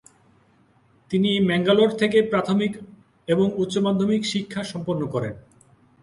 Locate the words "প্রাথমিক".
2.21-2.71